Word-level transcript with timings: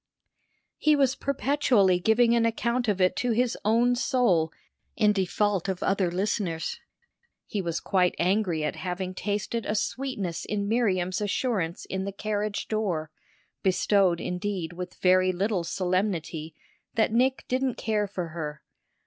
He 0.79 0.95
was 0.95 1.13
perpetually 1.13 1.99
giving 1.99 2.33
an 2.33 2.43
account 2.43 2.87
of 2.87 2.99
it 2.99 3.15
to 3.17 3.33
his 3.33 3.55
own 3.63 3.93
soul 3.93 4.51
in 4.95 5.13
default 5.13 5.69
of 5.69 5.83
other 5.83 6.09
listeners. 6.09 6.79
He 7.45 7.61
was 7.61 7.79
quite 7.79 8.15
angry 8.17 8.63
at 8.63 8.77
having 8.77 9.13
tasted 9.13 9.63
a 9.63 9.75
sweetness 9.75 10.43
in 10.43 10.67
Miriam's 10.67 11.21
assurance 11.21 11.85
at 11.91 12.03
the 12.03 12.11
carriage 12.11 12.67
door, 12.67 13.11
bestowed 13.61 14.19
indeed 14.19 14.73
with 14.73 14.95
very 14.95 15.31
little 15.31 15.63
solemnity, 15.63 16.55
that 16.95 17.13
Nick 17.13 17.45
didn't 17.47 17.75
care 17.75 18.07
for 18.07 18.29
her. 18.29 18.63